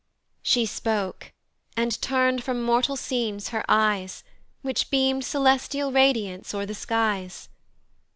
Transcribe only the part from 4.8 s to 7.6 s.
beam'd celestial radiance o'er the skies.